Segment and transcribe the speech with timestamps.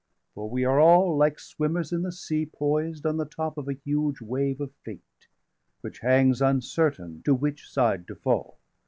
[0.33, 3.67] For we are all, like swimmers in the sea, 390 Poised on the top of
[3.67, 5.27] a huge wave of fate,
[5.81, 8.57] Which hangs uncertain to which side to fall.